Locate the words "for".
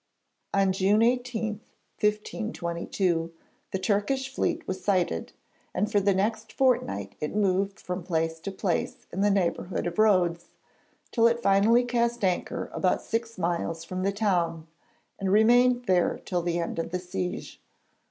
5.91-5.99